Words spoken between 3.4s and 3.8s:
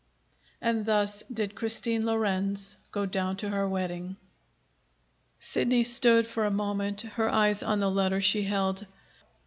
her